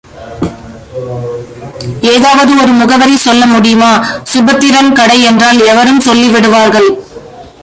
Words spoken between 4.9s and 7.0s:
கடை என்றால் எவரும் சொல்லி விடுவார்கள்.